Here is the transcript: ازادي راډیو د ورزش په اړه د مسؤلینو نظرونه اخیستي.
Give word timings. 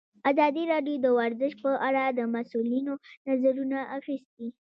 ازادي 0.31 0.63
راډیو 0.73 0.97
د 1.05 1.07
ورزش 1.19 1.51
په 1.63 1.71
اړه 1.87 2.03
د 2.09 2.19
مسؤلینو 2.35 2.93
نظرونه 3.27 3.79
اخیستي. 3.97 4.47